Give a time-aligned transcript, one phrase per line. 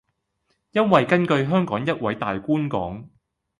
[0.71, 3.07] 因為根據香港一位大官講